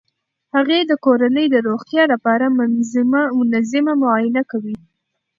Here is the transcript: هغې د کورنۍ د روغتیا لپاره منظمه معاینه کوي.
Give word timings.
هغې 0.55 0.79
د 0.85 0.91
کورنۍ 1.05 1.45
د 1.51 1.55
روغتیا 1.67 2.03
لپاره 2.13 2.45
منظمه 3.53 3.93
معاینه 4.01 4.41
کوي. 4.51 4.77